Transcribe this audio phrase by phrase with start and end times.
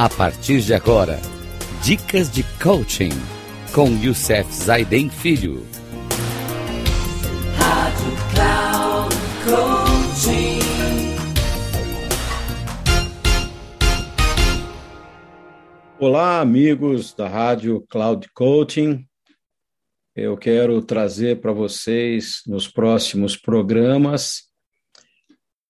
[0.00, 1.20] A partir de agora,
[1.82, 3.10] dicas de coaching
[3.74, 5.66] com Youssef Zaiden Filho.
[7.56, 10.60] Rádio Cloud Coaching.
[15.98, 19.04] Olá, amigos da Rádio Cloud Coaching.
[20.14, 24.44] Eu quero trazer para vocês nos próximos programas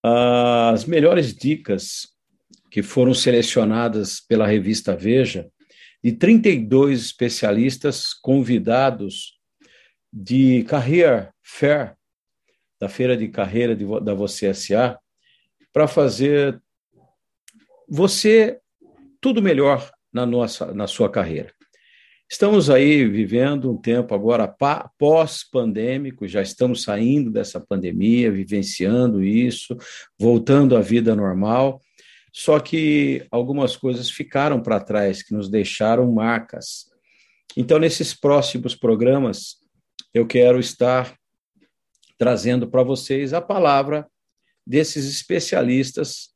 [0.03, 2.18] as melhores dicas
[2.69, 5.49] que foram selecionadas pela revista Veja,
[6.03, 9.39] de 32 especialistas convidados
[10.11, 11.95] de Career Fair,
[12.79, 14.97] da Feira de Carreira de, da Você SA,
[15.73, 16.61] para fazer
[17.87, 18.59] você
[19.19, 21.53] tudo melhor na, nossa, na sua carreira.
[22.31, 24.47] Estamos aí vivendo um tempo agora
[24.99, 29.75] pós-pandêmico, já estamos saindo dessa pandemia, vivenciando isso,
[30.17, 31.81] voltando à vida normal,
[32.31, 36.89] só que algumas coisas ficaram para trás, que nos deixaram marcas.
[37.57, 39.57] Então, nesses próximos programas,
[40.13, 41.15] eu quero estar
[42.17, 44.07] trazendo para vocês a palavra
[44.65, 46.29] desses especialistas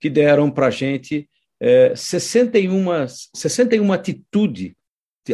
[0.00, 1.28] que deram para a gente
[1.60, 2.84] é, 61,
[3.34, 4.76] 61 atitude,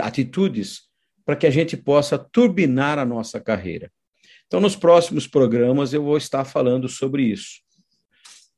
[0.01, 0.83] atitudes
[1.25, 3.91] para que a gente possa turbinar a nossa carreira.
[4.47, 7.61] Então, nos próximos programas, eu vou estar falando sobre isso.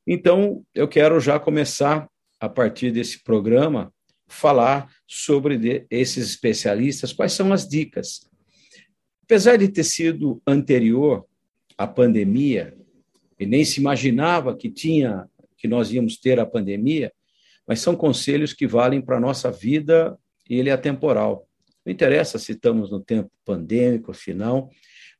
[0.05, 2.09] Então, eu quero já começar,
[2.39, 3.93] a partir desse programa,
[4.27, 8.29] falar sobre esses especialistas, quais são as dicas.
[9.23, 11.25] Apesar de ter sido anterior
[11.77, 12.77] à pandemia,
[13.39, 17.11] e nem se imaginava que tinha que nós íamos ter a pandemia,
[17.65, 20.17] mas são conselhos que valem para a nossa vida
[20.49, 21.47] e ele é atemporal.
[21.85, 24.35] Não interessa se estamos no tempo pandêmico, se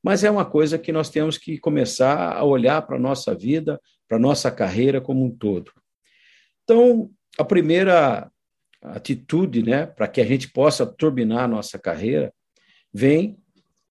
[0.03, 3.79] mas é uma coisa que nós temos que começar a olhar para a nossa vida,
[4.13, 5.71] para a nossa carreira como um todo.
[6.63, 8.31] Então, a primeira
[8.79, 12.31] atitude, né, para que a gente possa turbinar a nossa carreira,
[12.93, 13.39] vem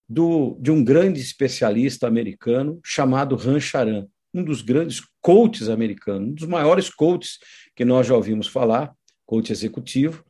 [0.09, 6.35] do, de um grande especialista americano chamado Han Charan, um dos grandes coaches americanos, um
[6.35, 7.39] dos maiores coaches
[7.75, 8.95] que nós já ouvimos falar,
[9.27, 10.25] coach executivo.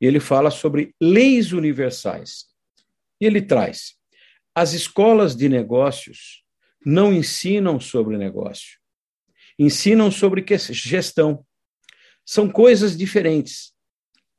[0.00, 2.46] Ele fala sobre leis universais.
[3.20, 3.96] E ele traz
[4.52, 6.42] as escolas de negócios
[6.84, 8.78] não ensinam sobre negócio,
[9.58, 11.44] ensinam sobre gestão.
[12.24, 13.72] São coisas diferentes.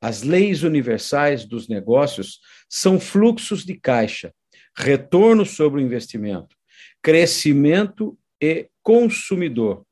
[0.00, 4.32] As leis universais dos negócios são fluxos de caixa,
[4.74, 6.56] retorno sobre o investimento,
[7.02, 9.84] crescimento e consumidor.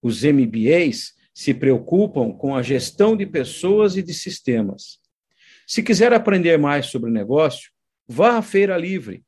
[0.00, 4.98] Os MBAs se preocupam com a gestão de pessoas e de sistemas.
[5.66, 7.70] Se quiser aprender mais sobre negócio,
[8.08, 9.22] vá à Feira Livre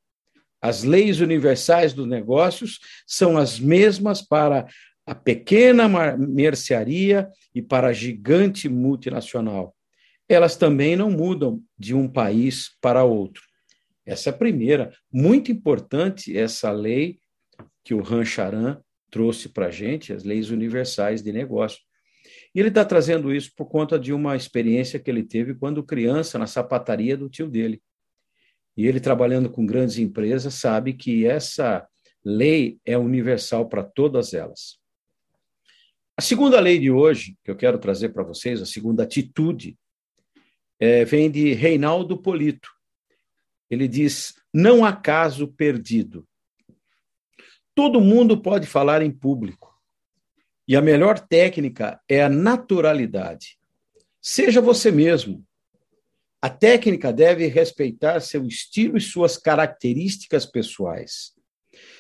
[0.62, 4.68] as leis universais dos negócios são as mesmas para
[5.06, 9.74] a pequena mercearia e para a gigante multinacional.
[10.28, 13.42] Elas também não mudam de um país para outro.
[14.06, 14.92] Essa é a primeira.
[15.12, 17.18] Muito importante essa lei
[17.84, 18.80] que o Rancharan
[19.10, 21.80] trouxe para a gente, as leis universais de negócio.
[22.54, 26.38] E ele está trazendo isso por conta de uma experiência que ele teve quando criança
[26.38, 27.82] na sapataria do tio dele.
[28.76, 31.86] E ele, trabalhando com grandes empresas, sabe que essa
[32.24, 34.81] lei é universal para todas elas.
[36.22, 39.76] A segunda lei de hoje, que eu quero trazer para vocês, a segunda atitude,
[40.78, 42.70] é, vem de Reinaldo Polito.
[43.68, 46.24] Ele diz: não há caso perdido.
[47.74, 49.76] Todo mundo pode falar em público.
[50.68, 53.58] E a melhor técnica é a naturalidade.
[54.20, 55.44] Seja você mesmo.
[56.40, 61.32] A técnica deve respeitar seu estilo e suas características pessoais.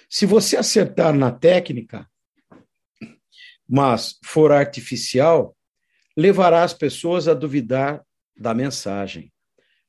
[0.08, 2.08] Se você acertar na técnica,
[3.72, 5.56] mas for artificial,
[6.16, 8.04] levará as pessoas a duvidar
[8.36, 9.32] da mensagem.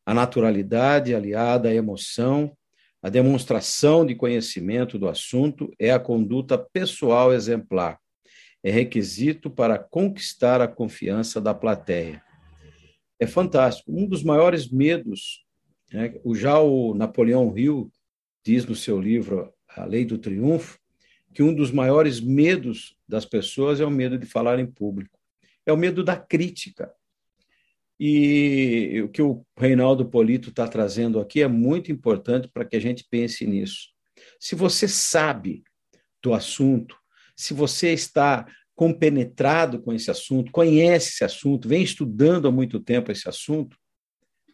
[0.06, 2.56] A naturalidade aliada à emoção,
[3.02, 8.00] a demonstração de conhecimento do assunto é a conduta pessoal exemplar.
[8.64, 12.24] É requisito para conquistar a confiança da plateia
[13.24, 13.92] é fantástico.
[13.92, 15.44] Um dos maiores medos,
[15.92, 17.92] né, já o Napoleão Hill
[18.46, 20.78] diz no seu livro A Lei do Triunfo,
[21.34, 25.18] que um dos maiores medos das pessoas é o medo de falar em público.
[25.66, 26.94] É o medo da crítica.
[28.00, 32.80] E o que o Reinaldo Polito está trazendo aqui é muito importante para que a
[32.80, 33.90] gente pense nisso.
[34.40, 35.64] Se você sabe
[36.22, 36.98] do assunto,
[37.36, 38.46] se você está
[38.76, 43.78] compenetrado com esse assunto, conhece esse assunto, vem estudando há muito tempo esse assunto,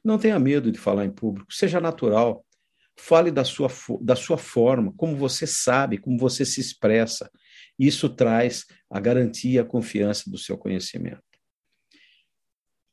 [0.04, 2.46] não tenha medo de falar em público, seja natural.
[3.02, 3.70] Fale da sua,
[4.02, 7.32] da sua forma, como você sabe, como você se expressa.
[7.78, 11.24] Isso traz a garantia, a confiança do seu conhecimento.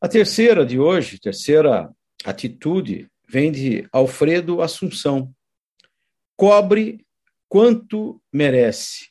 [0.01, 1.91] A terceira de hoje, terceira
[2.25, 5.35] atitude, vem de Alfredo Assunção.
[6.37, 7.05] Cobre
[7.49, 9.09] quanto merece.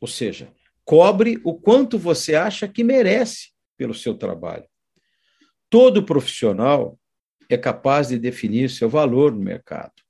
[0.00, 0.50] Ou seja,
[0.84, 4.66] cobre o quanto você acha que merece pelo seu trabalho.
[5.68, 6.98] Todo profissional
[7.48, 10.05] é capaz de definir seu valor no mercado.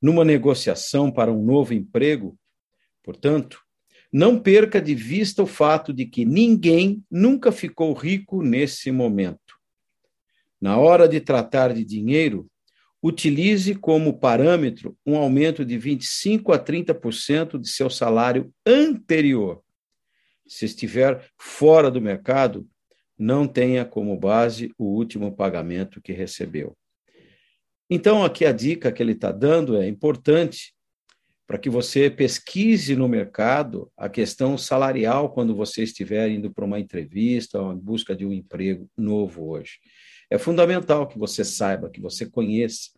[0.00, 2.38] Numa negociação para um novo emprego,
[3.02, 3.60] portanto,
[4.12, 9.54] não perca de vista o fato de que ninguém nunca ficou rico nesse momento.
[10.60, 12.50] Na hora de tratar de dinheiro,
[13.02, 19.62] utilize como parâmetro um aumento de 25 a 30% de seu salário anterior.
[20.46, 22.68] Se estiver fora do mercado,
[23.16, 26.76] não tenha como base o último pagamento que recebeu.
[27.92, 30.72] Então, aqui a dica que ele está dando é importante
[31.44, 36.78] para que você pesquise no mercado a questão salarial quando você estiver indo para uma
[36.78, 39.80] entrevista ou em busca de um emprego novo hoje.
[40.30, 42.90] É fundamental que você saiba, que você conheça.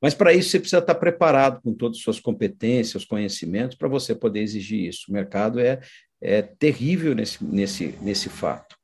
[0.00, 4.14] Mas para isso você precisa estar preparado com todas as suas competências, conhecimentos, para você
[4.14, 5.06] poder exigir isso.
[5.08, 5.80] O mercado é,
[6.20, 8.76] é terrível nesse, nesse, nesse fato.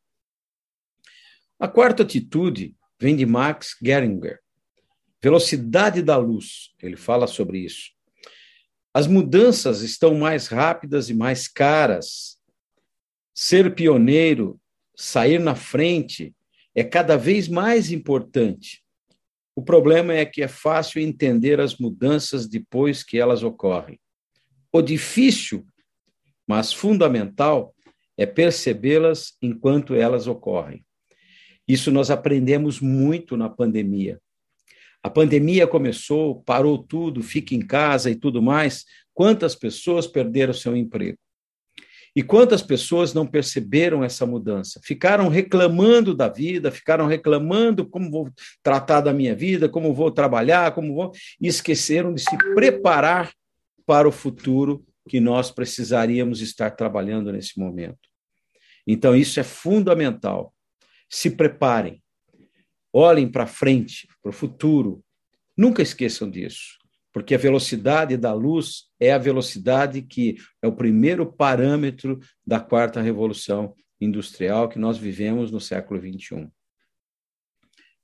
[1.61, 4.41] A quarta atitude vem de Max Geringer.
[5.23, 6.73] Velocidade da luz.
[6.83, 7.91] Ele fala sobre isso.
[8.93, 12.39] As mudanças estão mais rápidas e mais caras.
[13.33, 14.61] Ser pioneiro,
[14.97, 16.35] sair na frente,
[16.75, 18.83] é cada vez mais importante.
[19.55, 24.01] O problema é que é fácil entender as mudanças depois que elas ocorrem.
[24.73, 25.67] O difícil,
[26.47, 27.75] mas fundamental,
[28.17, 30.85] é percebê-las enquanto elas ocorrem.
[31.67, 34.21] Isso nós aprendemos muito na pandemia.
[35.03, 38.85] A pandemia começou, parou tudo, fica em casa e tudo mais.
[39.13, 41.19] Quantas pessoas perderam seu emprego?
[42.15, 44.81] E quantas pessoas não perceberam essa mudança?
[44.85, 48.31] Ficaram reclamando da vida, ficaram reclamando como vou
[48.63, 51.13] tratar da minha vida, como vou trabalhar, como vou.
[51.41, 53.33] E esqueceram de se preparar
[53.87, 58.09] para o futuro que nós precisaríamos estar trabalhando nesse momento.
[58.87, 60.55] Então, isso é fundamental.
[61.09, 62.02] Se preparem,
[62.93, 65.03] Olhem para frente, para o futuro.
[65.57, 66.79] Nunca esqueçam disso,
[67.13, 73.01] porque a velocidade da luz é a velocidade que é o primeiro parâmetro da quarta
[73.01, 76.49] revolução industrial que nós vivemos no século XXI.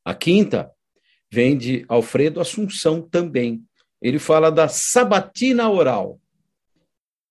[0.05, 0.71] A quinta
[1.31, 3.63] vem de Alfredo Assunção também.
[4.01, 6.21] Ele fala da sabatina oral.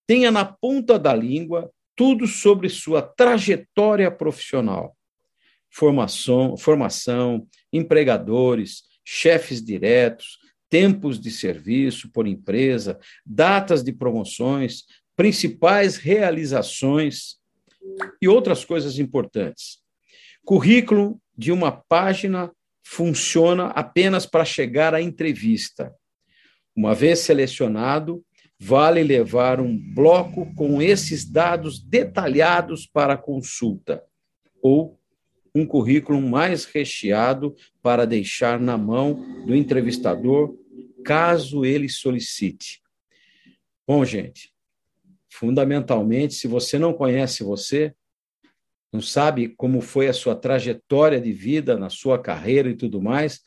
[0.05, 4.96] Tenha na ponta da língua tudo sobre sua trajetória profissional
[5.77, 14.85] formação, formação, empregadores, chefes diretos, tempos de serviço por empresa, datas de promoções,
[15.15, 17.37] principais realizações
[18.19, 19.77] e outras coisas importantes.
[20.43, 22.51] Currículo de uma página
[22.83, 25.93] funciona apenas para chegar à entrevista.
[26.75, 28.25] Uma vez selecionado,
[28.59, 34.03] vale levar um bloco com esses dados detalhados para consulta
[34.59, 34.96] ou
[35.59, 40.55] um currículo mais recheado para deixar na mão do entrevistador,
[41.03, 42.81] caso ele solicite.
[43.87, 44.53] Bom, gente,
[45.29, 47.93] fundamentalmente, se você não conhece você,
[48.91, 53.41] não sabe como foi a sua trajetória de vida na sua carreira e tudo mais,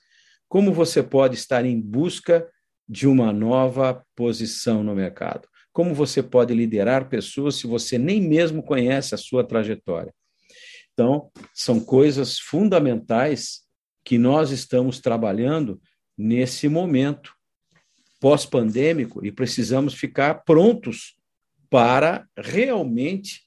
[0.49, 2.47] como você pode estar em busca
[2.88, 5.49] de uma nova posição no mercado?
[5.73, 10.12] Como você pode liderar pessoas se você nem mesmo conhece a sua trajetória?
[10.92, 13.62] Então, são coisas fundamentais
[14.04, 15.80] que nós estamos trabalhando
[16.16, 17.35] nesse momento
[18.20, 21.16] pós-pandêmico e precisamos ficar prontos
[21.70, 23.42] para realmente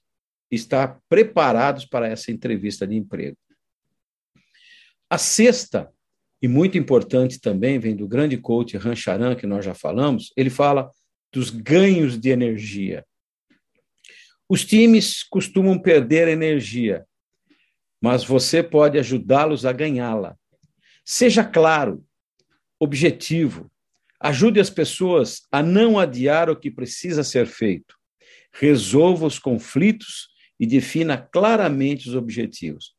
[0.49, 3.37] estar preparados para essa entrevista de emprego.
[5.09, 5.91] A sexta,
[6.41, 10.89] e muito importante também, vem do grande coach Rancharan, que nós já falamos, ele fala
[11.31, 13.05] dos ganhos de energia.
[14.49, 17.05] Os times costumam perder energia
[18.03, 20.37] mas você pode ajudá-los a ganhá-la.
[21.05, 22.05] Seja claro,
[22.77, 23.71] objetivo,
[24.19, 27.95] ajude as pessoas a não adiar o que precisa ser feito.
[28.51, 30.27] Resolva os conflitos
[30.59, 32.93] e defina claramente os objetivos.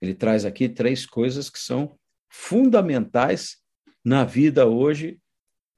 [0.00, 1.94] Ele traz aqui três coisas que são
[2.30, 3.58] fundamentais
[4.02, 5.18] na vida hoje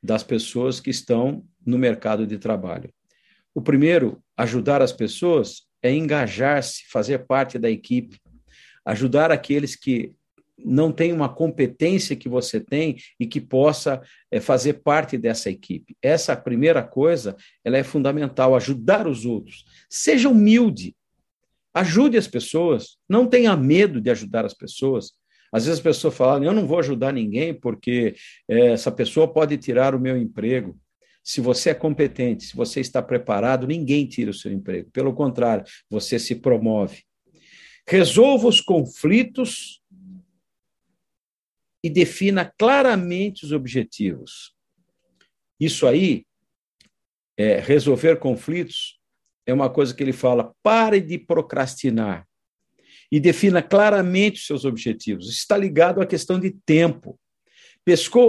[0.00, 2.95] das pessoas que estão no mercado de trabalho.
[3.52, 8.23] O primeiro, ajudar as pessoas, é engajar-se, fazer parte da equipe,
[8.85, 10.12] ajudar aqueles que
[10.65, 15.97] não têm uma competência que você tem e que possa é, fazer parte dessa equipe.
[16.01, 19.65] Essa primeira coisa, ela é fundamental, ajudar os outros.
[19.89, 20.95] Seja humilde.
[21.75, 25.12] Ajude as pessoas, não tenha medo de ajudar as pessoas.
[25.51, 28.15] Às vezes as pessoas falam, eu não vou ajudar ninguém porque
[28.47, 30.79] é, essa pessoa pode tirar o meu emprego.
[31.25, 34.91] Se você é competente, se você está preparado, ninguém tira o seu emprego.
[34.91, 37.05] Pelo contrário, você se promove.
[37.87, 39.83] Resolva os conflitos
[41.83, 44.55] e defina claramente os objetivos.
[45.59, 46.25] Isso aí,
[47.37, 49.01] é, resolver conflitos,
[49.47, 52.27] é uma coisa que ele fala: pare de procrastinar
[53.11, 55.29] e defina claramente os seus objetivos.
[55.29, 57.19] Está ligado à questão de tempo.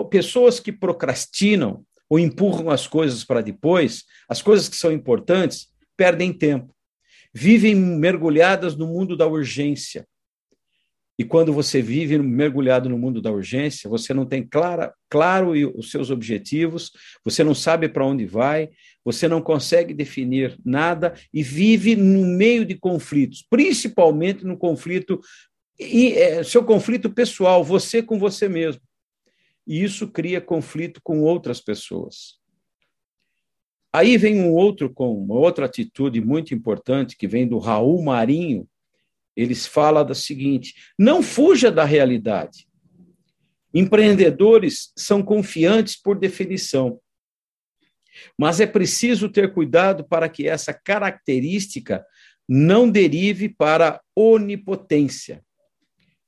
[0.09, 6.33] Pessoas que procrastinam ou empurram as coisas para depois, as coisas que são importantes, perdem
[6.33, 6.75] tempo.
[7.33, 10.07] Vivem mergulhadas no mundo da urgência.
[11.17, 15.91] E quando você vive mergulhado no mundo da urgência, você não tem clara, claro os
[15.91, 16.91] seus objetivos,
[17.23, 18.69] você não sabe para onde vai,
[19.05, 25.19] você não consegue definir nada e vive no meio de conflitos, principalmente no conflito,
[25.79, 28.81] e, é, seu conflito pessoal, você com você mesmo.
[29.67, 32.39] E isso cria conflito com outras pessoas.
[33.93, 38.67] Aí vem um outro com uma outra atitude muito importante que vem do Raul Marinho,
[39.35, 42.67] eles falam da seguinte: não fuja da realidade.
[43.71, 46.99] Empreendedores são confiantes por definição.
[48.37, 52.05] Mas é preciso ter cuidado para que essa característica
[52.47, 55.43] não derive para onipotência,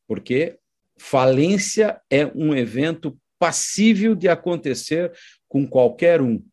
[0.07, 0.57] porque
[0.97, 5.11] falência é um evento passível de acontecer
[5.47, 6.43] com qualquer um.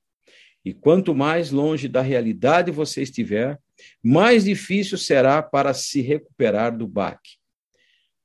[0.65, 3.59] E quanto mais longe da realidade você estiver,
[4.03, 7.37] mais difícil será para se recuperar do baque.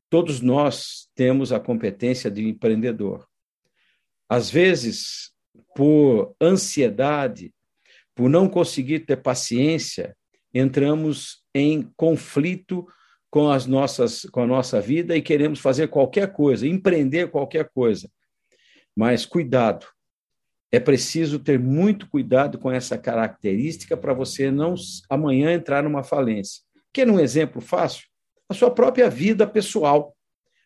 [0.10, 3.28] Todos nós temos a competência de empreendedor.
[4.30, 5.32] Às vezes,
[5.76, 7.54] por ansiedade,
[8.16, 10.16] por não conseguir ter paciência,
[10.54, 12.88] entramos em conflito
[13.30, 18.10] com as nossas com a nossa vida e queremos fazer qualquer coisa, empreender qualquer coisa.
[18.96, 19.86] Mas cuidado,
[20.72, 24.76] é preciso ter muito cuidado com essa característica para você não
[25.10, 26.62] amanhã entrar numa falência.
[26.92, 28.06] Quer um exemplo fácil?
[28.50, 30.16] A sua própria vida pessoal.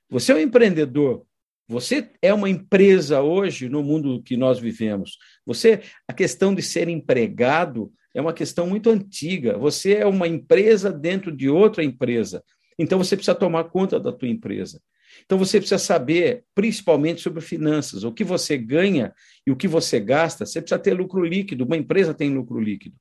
[0.10, 1.26] Você é um empreendedor,
[1.68, 5.18] você é uma empresa hoje no mundo que nós vivemos.
[5.46, 9.58] Você, a questão de ser empregado é uma questão muito antiga.
[9.58, 12.44] Você é uma empresa dentro de outra empresa.
[12.78, 14.82] Então você precisa tomar conta da tua empresa.
[15.26, 19.14] Então você precisa saber, principalmente sobre finanças, o que você ganha
[19.46, 20.46] e o que você gasta.
[20.46, 21.66] Você precisa ter lucro líquido.
[21.66, 22.96] Uma empresa tem lucro líquido.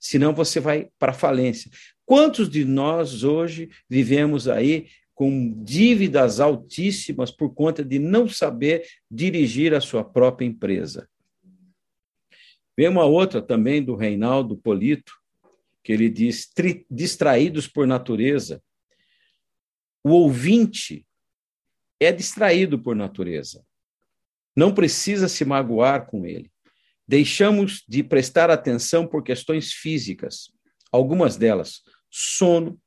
[0.00, 1.70] Senão você vai para falência.
[2.04, 9.74] Quantos de nós hoje vivemos aí com dívidas altíssimas por conta de não saber dirigir
[9.74, 11.08] a sua própria empresa?
[12.76, 15.12] Vem uma outra também do Reinaldo Polito,
[15.82, 16.50] que ele diz:
[16.90, 18.62] distraídos por natureza.
[20.04, 21.06] O ouvinte
[22.00, 23.64] é distraído por natureza.
[24.54, 26.50] Não precisa se magoar com ele.
[27.06, 30.50] Deixamos de prestar atenção por questões físicas,
[30.90, 32.80] algumas delas sono,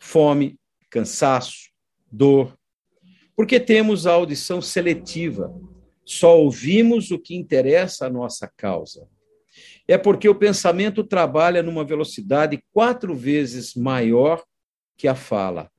[0.00, 0.58] fome,
[0.90, 1.70] cansaço,
[2.10, 2.56] dor.
[3.36, 5.52] Porque temos a audição seletiva,
[6.04, 9.08] só ouvimos o que interessa à nossa causa.
[9.86, 14.42] É porque o pensamento trabalha numa velocidade quatro vezes maior
[14.96, 15.70] que a fala.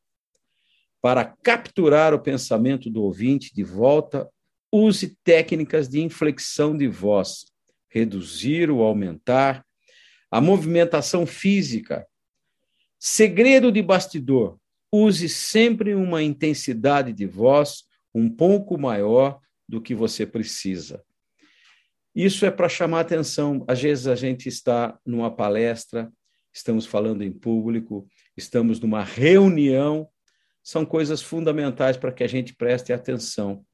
[1.04, 4.30] Para capturar o pensamento do ouvinte de volta,
[4.72, 7.44] use técnicas de inflexão de voz,
[7.90, 9.66] reduzir ou aumentar,
[10.32, 12.08] a movimentação física.
[12.98, 14.58] Segredo de bastidor:
[14.90, 17.84] use sempre uma intensidade de voz
[18.16, 21.04] um pouco maior do que você precisa.
[22.16, 23.66] Isso é para chamar atenção.
[23.68, 26.10] Às vezes a gente está numa palestra,
[26.54, 28.08] estamos falando em público,
[28.38, 30.08] estamos numa reunião
[30.64, 33.66] são coisas fundamentais para que a gente preste atenção,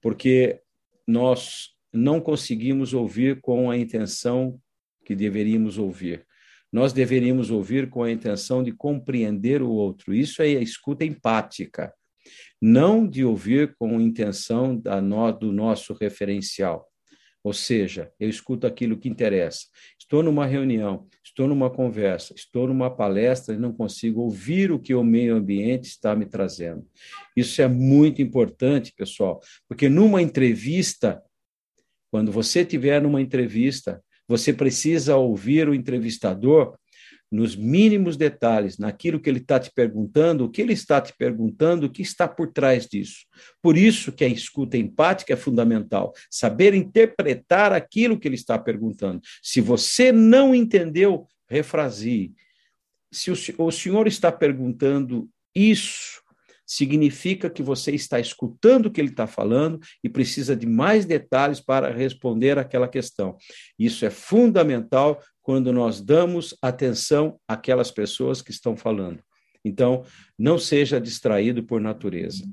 [0.00, 0.60] porque
[1.06, 4.58] nós não conseguimos ouvir com a intenção
[5.04, 6.26] que deveríamos ouvir.
[6.72, 10.14] Nós deveríamos ouvir com a intenção de compreender o outro.
[10.14, 11.92] Isso é a escuta empática,
[12.60, 16.88] não de ouvir com a intenção da no, do nosso referencial.
[17.44, 19.66] Ou seja, eu escuto aquilo que interessa.
[19.98, 24.94] Estou numa reunião, estou numa conversa, estou numa palestra e não consigo ouvir o que
[24.94, 26.86] o meio ambiente está me trazendo.
[27.34, 31.22] Isso é muito importante, pessoal, porque numa entrevista,
[32.10, 36.78] quando você tiver numa entrevista, você precisa ouvir o entrevistador
[37.32, 41.86] nos mínimos detalhes, naquilo que ele está te perguntando, o que ele está te perguntando,
[41.86, 43.26] o que está por trás disso.
[43.62, 49.22] Por isso que a escuta empática é fundamental, saber interpretar aquilo que ele está perguntando.
[49.42, 52.34] Se você não entendeu, refrasie.
[53.10, 56.22] se o, o senhor está perguntando isso,
[56.66, 61.60] significa que você está escutando o que ele está falando e precisa de mais detalhes
[61.60, 63.36] para responder aquela questão.
[63.78, 69.22] Isso é fundamental quando nós damos atenção àquelas pessoas que estão falando.
[69.64, 70.04] Então,
[70.38, 72.44] não seja distraído por natureza.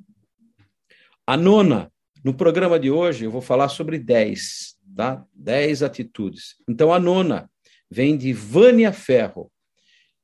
[1.25, 1.91] A nona,
[2.23, 5.23] no programa de hoje, eu vou falar sobre 10, tá?
[5.33, 6.55] 10 atitudes.
[6.67, 7.49] Então, a nona
[7.89, 9.51] vem de Vânia Ferro.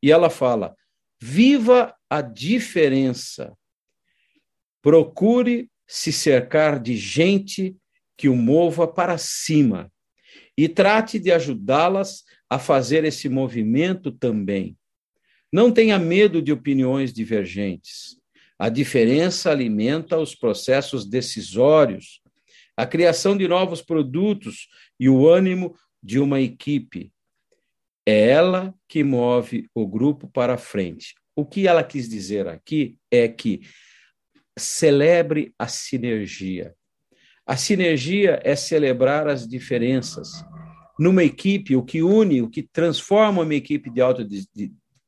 [0.01, 0.75] E ela fala:
[1.21, 3.55] viva a diferença.
[4.81, 7.75] Procure se cercar de gente
[8.17, 9.91] que o mova para cima
[10.57, 14.77] e trate de ajudá-las a fazer esse movimento também.
[15.51, 18.17] Não tenha medo de opiniões divergentes.
[18.57, 22.21] A diferença alimenta os processos decisórios,
[22.77, 24.67] a criação de novos produtos
[24.99, 27.11] e o ânimo de uma equipe.
[28.05, 31.15] É ela que move o grupo para frente.
[31.35, 33.61] O que ela quis dizer aqui é que
[34.57, 36.75] celebre a sinergia.
[37.45, 40.29] A sinergia é celebrar as diferenças.
[40.97, 44.47] Numa equipe, o que une, o que transforma uma equipe de alto, de,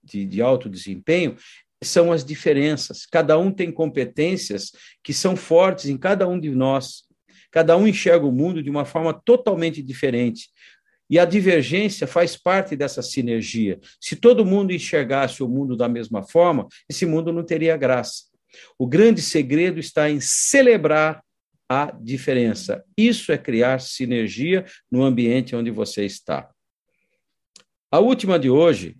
[0.04, 1.36] de, de alto desempenho
[1.84, 3.06] são as diferenças.
[3.06, 4.72] Cada um tem competências
[5.04, 7.04] que são fortes em cada um de nós.
[7.52, 10.50] Cada um enxerga o mundo de uma forma totalmente diferente.
[11.10, 13.80] E a divergência faz parte dessa sinergia.
[14.02, 18.24] Se todo mundo enxergasse o mundo da mesma forma, esse mundo não teria graça.
[18.78, 21.24] O grande segredo está em celebrar
[21.70, 22.84] a diferença.
[22.98, 26.50] Isso é criar sinergia no ambiente onde você está.
[27.92, 28.98] A última de hoje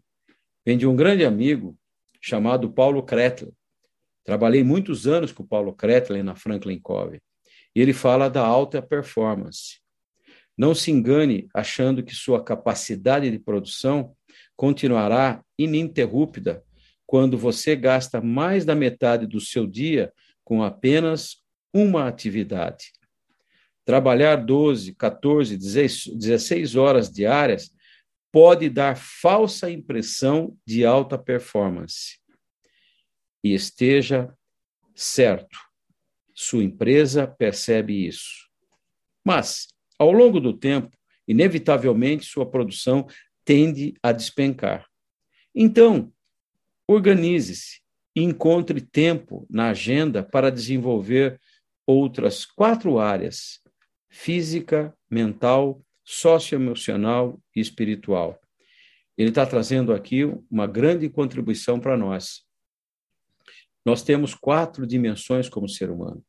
[0.66, 1.78] vem de um grande amigo
[2.22, 3.54] chamado Paulo Kretler.
[4.24, 7.22] Trabalhei muitos anos com o Paulo Kretler na Franklin Covey.
[7.76, 9.80] E ele fala da alta performance.
[10.58, 14.16] Não se engane achando que sua capacidade de produção
[14.56, 16.64] continuará ininterrupta
[17.06, 20.12] quando você gasta mais da metade do seu dia
[20.44, 21.38] com apenas
[21.74, 22.92] uma atividade.
[23.86, 27.72] Trabalhar 12, 14, 16 horas diárias
[28.32, 32.20] pode dar falsa impressão de alta performance.
[33.44, 34.34] E esteja
[34.94, 35.58] certo,
[36.34, 38.48] sua empresa percebe isso.
[39.24, 40.96] Mas, ao longo do tempo,
[41.28, 43.08] inevitavelmente sua produção
[43.44, 44.86] tende a despencar.
[45.56, 46.12] Então,
[46.88, 47.82] organize-se
[48.16, 51.40] e encontre tempo na agenda para desenvolver
[51.88, 53.62] outras quatro áreas:
[54.10, 58.40] física, mental, socioemocional e espiritual.
[59.18, 62.46] Ele está trazendo aqui uma grande contribuição para nós.
[63.84, 66.24] Nós temos quatro dimensões como ser humano.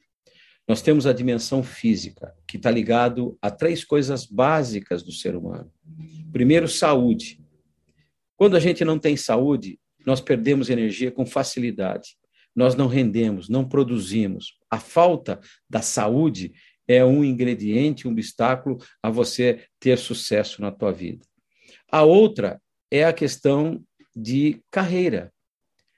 [0.66, 5.72] Nós temos a dimensão física, que está ligado a três coisas básicas do ser humano.
[6.30, 7.42] Primeiro, saúde.
[8.36, 12.17] Quando a gente não tem saúde, nós perdemos energia com facilidade.
[12.58, 14.58] Nós não rendemos, não produzimos.
[14.68, 15.40] A falta
[15.70, 16.52] da saúde
[16.88, 21.24] é um ingrediente, um obstáculo a você ter sucesso na tua vida.
[21.88, 23.80] A outra é a questão
[24.12, 25.32] de carreira.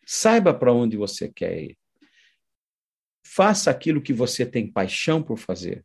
[0.04, 1.78] Saiba para onde você quer ir.
[3.24, 5.82] Faça aquilo que você tem paixão por fazer.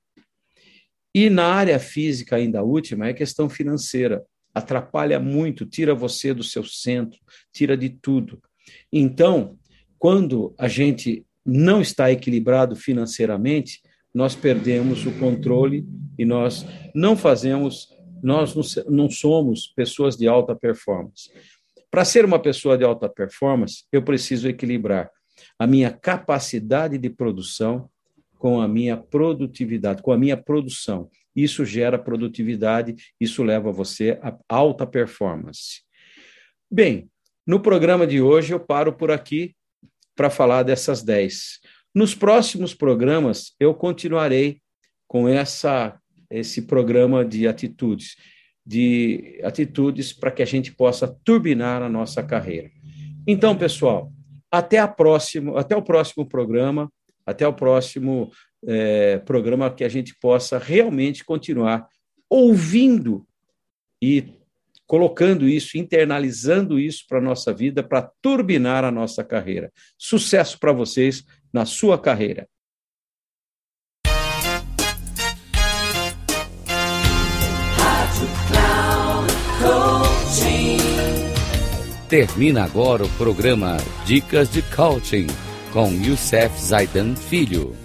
[1.14, 4.22] E na área física, ainda última, é a questão financeira.
[4.54, 7.18] Atrapalha muito, tira você do seu centro,
[7.54, 8.42] tira de tudo.
[8.92, 9.58] Então,
[9.98, 13.82] quando a gente não está equilibrado financeiramente,
[14.14, 15.86] nós perdemos o controle
[16.18, 17.90] e nós não fazemos,
[18.24, 18.56] nós
[18.88, 21.30] não somos pessoas de alta performance.
[21.92, 25.10] Para ser uma pessoa de alta performance, eu preciso equilibrar
[25.60, 27.90] a minha capacidade de produção
[28.38, 31.10] com a minha produtividade, com a minha produção.
[31.36, 35.82] Isso gera produtividade, isso leva você a alta performance.
[36.72, 37.10] Bem,
[37.46, 39.56] no programa de hoje eu paro por aqui
[40.16, 41.60] para falar dessas 10.
[41.94, 44.60] Nos próximos programas eu continuarei
[45.08, 46.00] com essa
[46.30, 48.16] esse programa de atitudes,
[48.66, 52.70] de atitudes para que a gente possa turbinar a nossa carreira.
[53.28, 54.12] Então, pessoal,
[54.52, 56.92] até, a próximo, até o próximo programa,
[57.26, 58.32] até o próximo
[58.66, 61.88] é, programa que a gente possa realmente continuar
[62.30, 63.26] ouvindo
[64.02, 64.34] e
[64.86, 69.72] colocando isso, internalizando isso para a nossa vida, para turbinar a nossa carreira.
[69.98, 72.48] Sucesso para vocês na sua carreira.
[82.10, 85.28] Termina agora o programa Dicas de Coaching
[85.74, 87.85] com Youssef Zaidan Filho.